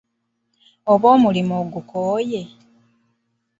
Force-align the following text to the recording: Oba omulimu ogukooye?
Oba 0.93 1.07
omulimu 1.15 1.53
ogukooye? 1.61 2.41